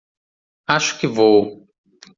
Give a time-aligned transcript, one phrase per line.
[0.65, 1.37] Acho que vou.